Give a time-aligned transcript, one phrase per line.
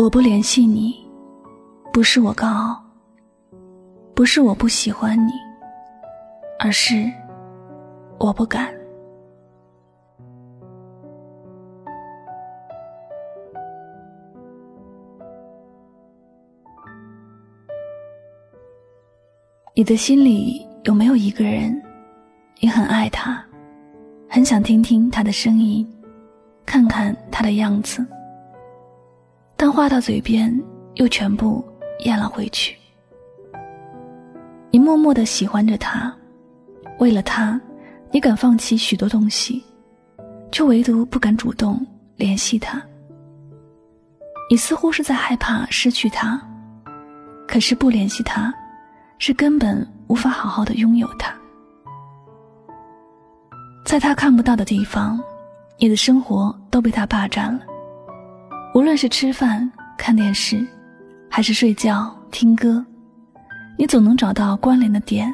[0.00, 0.96] 我不联系你，
[1.92, 2.82] 不是我高傲，
[4.14, 5.30] 不是我不喜欢你，
[6.58, 7.04] 而是
[8.18, 8.72] 我不敢。
[19.74, 21.78] 你的心里有没有一个人，
[22.58, 23.44] 你很爱他，
[24.30, 25.86] 很想听听他的声音，
[26.64, 28.02] 看看他的样子？
[29.62, 30.58] 但话到嘴边，
[30.94, 31.62] 又全部
[32.06, 32.74] 咽了回去。
[34.70, 36.10] 你默默的喜欢着他，
[36.98, 37.60] 为了他，
[38.10, 39.62] 你敢放弃许多东西，
[40.50, 41.86] 却唯独不敢主动
[42.16, 42.82] 联系他。
[44.48, 46.40] 你似乎是在害怕失去他，
[47.46, 48.50] 可是不联系他，
[49.18, 51.34] 是根本无法好好的拥有他。
[53.84, 55.22] 在他看不到的地方，
[55.76, 57.66] 你的生活都被他霸占了。
[58.72, 59.68] 无论是吃饭、
[59.98, 60.64] 看电视，
[61.28, 62.84] 还是睡觉、听歌，
[63.76, 65.32] 你总能找到关联的点，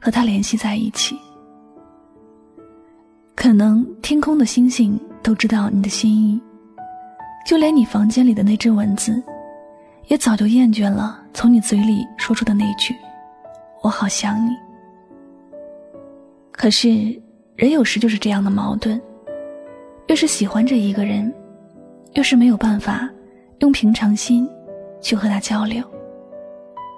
[0.00, 1.16] 和它联系在一起。
[3.34, 6.40] 可能天空的星星都知道你的心意，
[7.44, 9.20] 就连你房间里的那只蚊子，
[10.06, 12.94] 也早就厌倦了从你嘴里说出的那句
[13.82, 14.56] “我好想你”。
[16.52, 16.88] 可是
[17.56, 19.00] 人有时就是这样的矛盾，
[20.06, 21.32] 越是喜欢着一个人。
[22.14, 23.08] 又是没有办法
[23.60, 24.48] 用平常心
[25.00, 25.82] 去和他交流，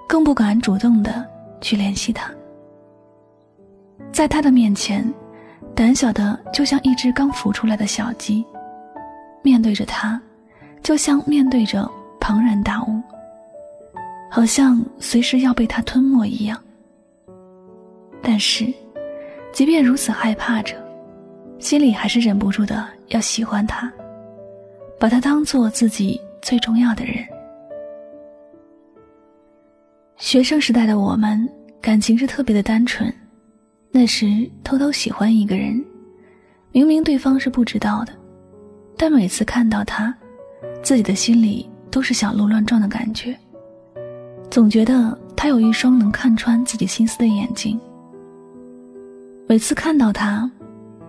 [0.08, 1.26] 更不敢主动的
[1.60, 2.30] 去联系他。
[4.12, 5.12] 在他的面前，
[5.74, 8.44] 胆小的就像一只刚孵出来的小鸡，
[9.42, 10.20] 面对着他，
[10.82, 11.88] 就像面对着
[12.18, 13.00] 庞然大物，
[14.30, 16.58] 好像随时要被他吞没一样。
[18.22, 18.72] 但是，
[19.52, 20.74] 即便如此害怕着，
[21.58, 23.90] 心里还是忍不住的要喜欢他。
[25.00, 27.26] 把他当做自己最重要的人。
[30.18, 31.48] 学生时代的我们，
[31.80, 33.10] 感情是特别的单纯。
[33.90, 35.82] 那时偷偷喜欢一个人，
[36.70, 38.12] 明明对方是不知道的，
[38.98, 40.14] 但每次看到他，
[40.82, 43.34] 自己的心里都是小鹿乱撞的感觉。
[44.50, 47.80] 总觉得他有一双能看穿自己心思的眼睛。
[49.48, 50.48] 每次看到他，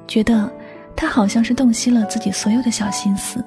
[0.07, 0.50] 觉得
[0.96, 3.44] 他好像是洞悉了自己所有的小心思。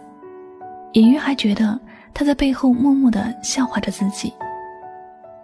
[0.95, 1.79] 隐约还觉得
[2.13, 4.33] 他在背后默默的笑话着自己，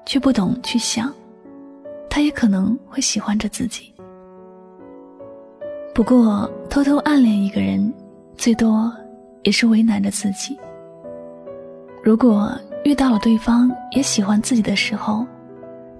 [0.06, 1.12] 却不懂去想，
[2.08, 3.92] 他也可能会喜欢着自己。
[5.92, 7.92] 不过偷偷暗恋一个人，
[8.36, 8.92] 最多
[9.42, 10.56] 也是为难着自己。
[12.02, 15.26] 如果遇到了对方也喜欢自己的时候，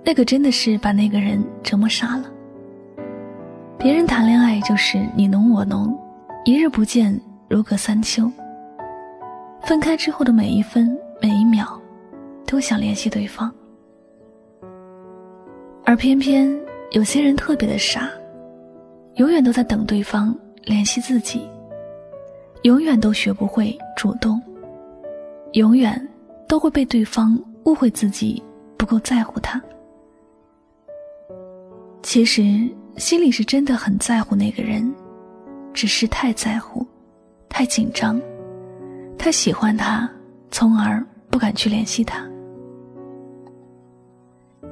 [0.04, 2.30] 那可真的是把那个人折磨傻了。
[3.76, 5.98] 别人谈恋爱就是你侬我侬，
[6.44, 8.30] 一日不见如隔三秋。
[9.62, 11.80] 分开之后的每一分每一秒，
[12.46, 13.52] 都想联系对方，
[15.84, 16.50] 而偏偏
[16.90, 18.10] 有些人特别的傻，
[19.14, 20.34] 永远都在等对方
[20.64, 21.48] 联系自己，
[22.62, 24.40] 永远都学不会主动，
[25.52, 26.08] 永远
[26.48, 28.42] 都会被对方误会自己
[28.76, 29.62] 不够在乎他。
[32.02, 32.42] 其实
[32.96, 34.92] 心里是真的很在乎那个人，
[35.72, 36.84] 只是太在乎，
[37.48, 38.20] 太紧张。
[39.20, 40.10] 他喜欢他，
[40.50, 42.26] 从而不敢去联系他，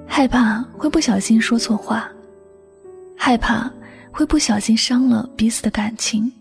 [0.07, 2.11] 害怕会不小心说错话，
[3.17, 3.71] 害怕
[4.11, 6.33] 会不小心伤了彼此的感情。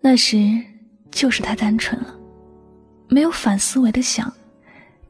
[0.00, 0.38] 那时
[1.10, 2.14] 就是太单纯了，
[3.08, 4.32] 没有反思维的想，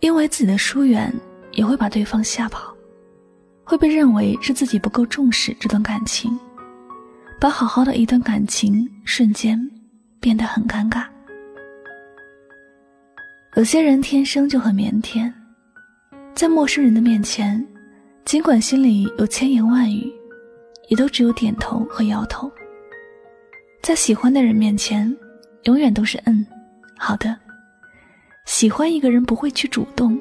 [0.00, 1.12] 因为自己的疏远
[1.52, 2.74] 也会把对方吓跑，
[3.64, 6.36] 会被认为是自己不够重视这段感情，
[7.38, 9.60] 把好好的一段感情瞬间
[10.20, 11.04] 变得很尴尬。
[13.56, 15.32] 有些人天生就很腼腆，
[16.34, 17.64] 在陌生人的面前，
[18.24, 20.12] 尽管心里有千言万语，
[20.88, 22.50] 也都只有点头和摇头。
[23.80, 25.16] 在喜欢的人面前，
[25.64, 26.44] 永远都是嗯，
[26.98, 27.36] 好的。
[28.44, 30.18] 喜欢一个人不会去主动，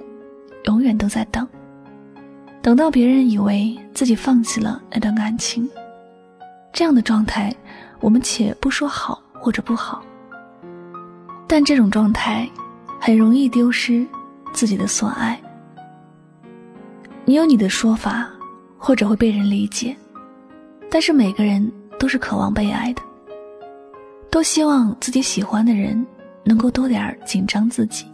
[0.65, 1.47] 永远都在等，
[2.61, 5.67] 等到别人以为自己放弃了那段感情。
[6.71, 7.51] 这样的状态，
[7.99, 10.05] 我们且不说好或者不好，
[11.47, 12.47] 但这种状态
[13.05, 14.07] 很容易丢失
[14.53, 15.37] 自己的所爱。
[17.25, 18.29] 你有你的说法，
[18.77, 19.93] 或者会被人理解，
[20.89, 21.69] 但是每个人
[21.99, 23.01] 都是渴望被爱的，
[24.29, 26.01] 都希望自己喜欢的人
[26.45, 28.05] 能够多点紧张自己，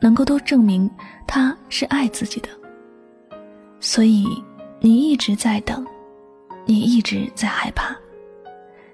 [0.00, 0.88] 能够多证明
[1.26, 2.48] 他是爱自己的。
[3.80, 4.24] 所以
[4.78, 5.84] 你一直在等，
[6.64, 7.92] 你一直在害怕，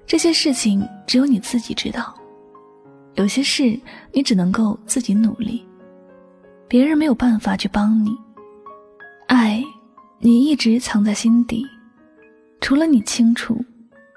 [0.07, 2.15] 这些事情只有你自己知道。
[3.17, 3.77] 有些事
[4.11, 5.65] 你只能够自己努力，
[6.67, 8.15] 别人没有办法去帮你。
[9.25, 9.63] 爱，
[10.19, 11.65] 你一直藏在心底，
[12.61, 13.59] 除了你清楚，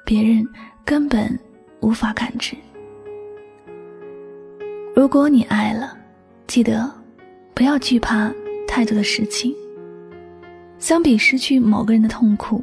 [0.05, 0.47] 别人
[0.85, 1.38] 根本
[1.81, 2.55] 无法感知。
[4.94, 5.96] 如果你爱了，
[6.46, 6.93] 记得
[7.55, 8.31] 不要惧怕
[8.69, 9.55] 太多的事情。
[10.79, 12.62] 相比失去某个人的痛苦，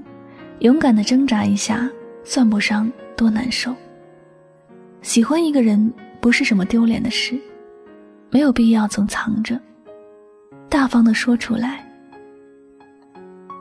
[0.59, 1.89] 勇敢的挣扎一下，
[2.23, 3.73] 算不上多难受。
[5.01, 7.39] 喜欢一个人不是什么丢脸的事，
[8.29, 9.59] 没有必要总藏着，
[10.69, 11.83] 大方的说出来。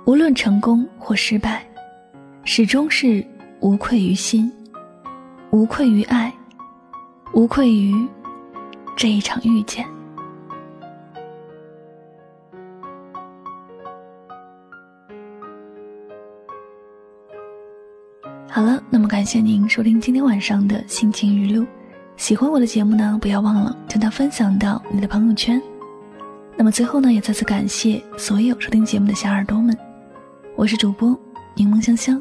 [0.05, 1.67] 无论成功或失败，
[2.45, 3.25] 始终是
[3.61, 4.51] 无愧于心，
[5.51, 6.33] 无愧于爱，
[7.33, 8.07] 无愧于
[8.97, 9.85] 这一场遇见。
[18.49, 21.67] 好了，那么感谢您收听今天晚上的心情语录。
[22.17, 25.61] 喜欢我的节目呢，不要忘了将它分享到你的朋友圈。
[26.57, 29.77] 那么最后呢，也再次感谢所有收听节目的小耳朵们。
[30.57, 31.17] 我是主播
[31.55, 32.21] 柠檬香香，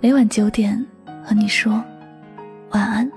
[0.00, 0.84] 每晚九点
[1.24, 1.82] 和你说
[2.70, 3.10] 晚安。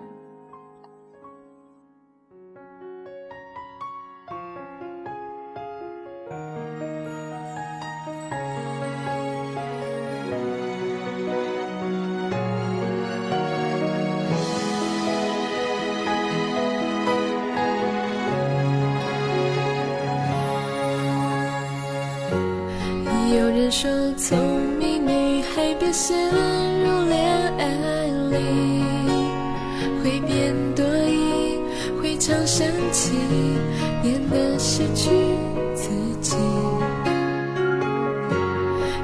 [23.67, 24.37] 人说，聪
[24.79, 28.37] 明女孩别陷入恋爱里，
[30.01, 31.59] 会变多疑，
[32.01, 33.11] 会常生气，
[34.01, 35.09] 变得失去
[35.75, 35.89] 自
[36.21, 36.37] 己。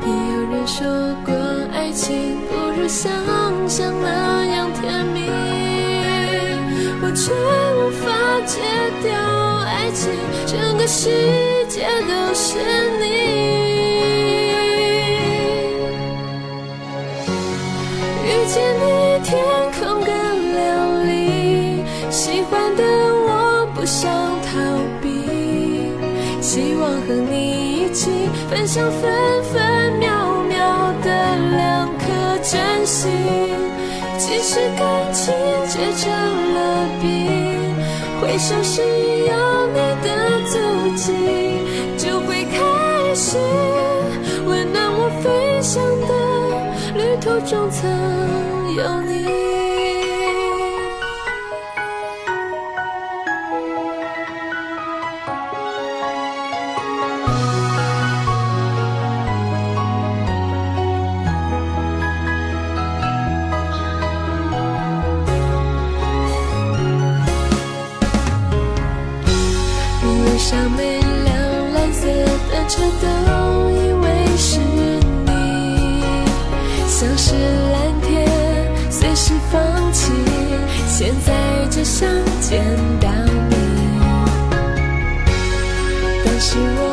[0.06, 0.88] 也有人说
[1.26, 1.34] 过，
[1.74, 3.12] 爱情不如想
[3.68, 5.28] 象那样甜蜜，
[7.02, 7.34] 我却
[7.82, 8.62] 无法戒
[9.04, 9.12] 掉
[9.66, 10.10] 爱情，
[10.48, 11.10] 整个世
[11.68, 12.58] 界都是
[13.02, 13.73] 你。
[18.26, 19.32] 遇见你天
[19.74, 20.10] 空更
[20.54, 24.10] 亮丽，喜欢的我不想
[24.42, 24.52] 逃
[25.02, 25.92] 避，
[26.42, 28.10] 希望和你一起
[28.50, 30.10] 分享分分秒
[30.48, 32.04] 秒的两颗
[32.42, 33.12] 真心。
[34.18, 35.34] 即使感情
[35.68, 36.10] 结成
[36.54, 37.76] 了冰，
[38.22, 39.34] 回首时有
[39.68, 40.08] 你的
[40.48, 40.54] 足
[40.96, 41.12] 迹，
[41.98, 43.38] 就会开始
[47.34, 47.90] 的旅途中曾。
[48.76, 49.24] 有你，
[70.02, 73.23] 路上没亮蓝色的车灯
[77.26, 77.36] 是
[77.72, 78.28] 蓝天。
[78.92, 79.62] 随时放
[79.94, 80.12] 弃，
[80.90, 81.34] 现在
[81.72, 82.06] 只想
[82.42, 82.62] 见
[83.00, 83.08] 到
[83.50, 83.56] 你。
[86.26, 86.93] 但是我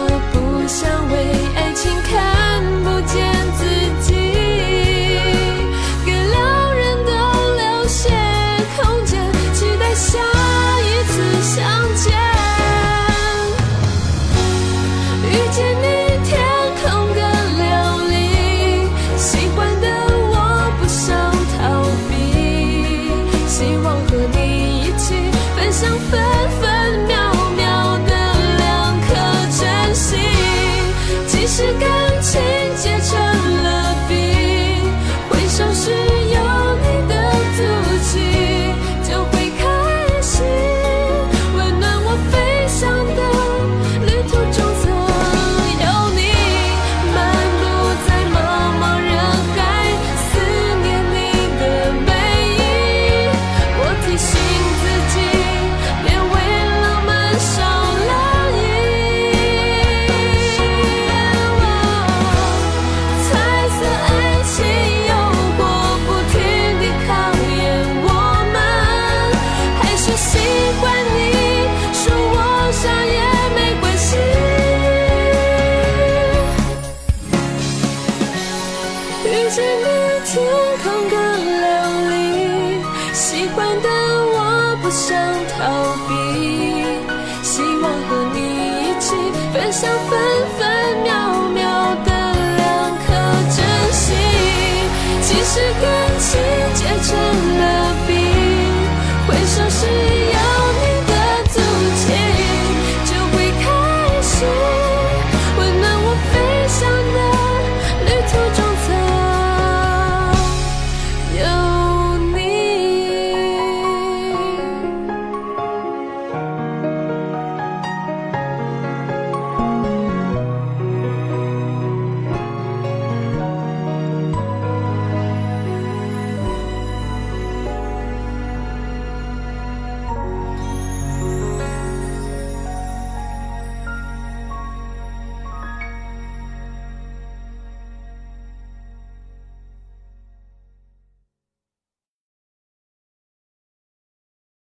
[84.90, 85.16] 想
[85.47, 86.85] 逃避
[87.44, 89.14] 希望和你一起
[89.52, 90.39] 分享分